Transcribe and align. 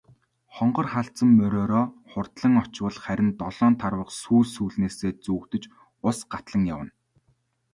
Хонгор 0.55 0.85
халзан 0.93 1.29
мориороо 1.39 1.85
хурдлан 2.09 2.53
очвол 2.63 2.95
харин 3.03 3.29
долоон 3.41 3.73
тарвага 3.83 4.13
сүүл 4.21 4.47
сүүлнээсээ 4.55 5.11
зүүлдэж 5.25 5.63
ус 6.07 6.17
гатлан 6.31 6.63
явна. 6.75 6.91